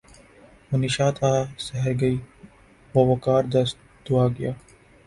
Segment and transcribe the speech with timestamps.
[0.67, 2.17] وہ نشاط آہ سحر گئی
[2.93, 3.75] وہ وقار دست
[4.05, 4.51] دعا گیا